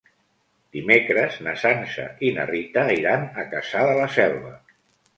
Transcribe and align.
Dimecres 0.77 1.37
na 1.49 1.53
Sança 1.65 2.07
i 2.29 2.33
na 2.39 2.49
Rita 2.55 2.89
iran 2.97 3.31
a 3.45 3.49
Cassà 3.55 3.89
de 3.93 3.97
la 4.05 4.13
Selva. 4.21 4.61